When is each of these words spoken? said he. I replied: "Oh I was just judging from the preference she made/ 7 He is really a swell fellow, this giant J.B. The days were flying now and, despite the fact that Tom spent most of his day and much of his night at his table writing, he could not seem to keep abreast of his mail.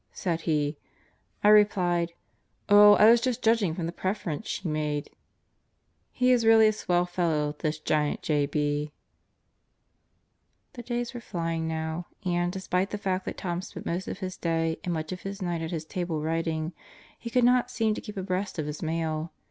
said 0.13 0.41
he. 0.41 0.79
I 1.43 1.49
replied: 1.49 2.13
"Oh 2.67 2.93
I 2.95 3.07
was 3.11 3.21
just 3.21 3.43
judging 3.43 3.75
from 3.75 3.85
the 3.85 3.91
preference 3.91 4.47
she 4.47 4.67
made/ 4.67 5.05
7 5.05 5.17
He 6.11 6.31
is 6.31 6.43
really 6.43 6.65
a 6.67 6.73
swell 6.73 7.05
fellow, 7.05 7.55
this 7.59 7.77
giant 7.77 8.23
J.B. 8.23 8.93
The 10.73 10.81
days 10.81 11.13
were 11.13 11.19
flying 11.21 11.67
now 11.67 12.07
and, 12.25 12.51
despite 12.51 12.89
the 12.89 12.97
fact 12.97 13.25
that 13.25 13.37
Tom 13.37 13.61
spent 13.61 13.85
most 13.85 14.07
of 14.07 14.17
his 14.17 14.37
day 14.37 14.79
and 14.83 14.91
much 14.95 15.11
of 15.11 15.21
his 15.21 15.39
night 15.39 15.61
at 15.61 15.69
his 15.69 15.85
table 15.85 16.19
writing, 16.19 16.73
he 17.19 17.29
could 17.29 17.43
not 17.43 17.69
seem 17.69 17.93
to 17.93 18.01
keep 18.01 18.17
abreast 18.17 18.57
of 18.57 18.65
his 18.65 18.81
mail. 18.81 19.31